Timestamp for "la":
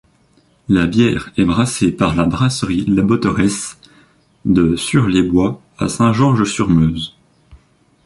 0.67-0.87, 2.15-2.23, 2.87-3.03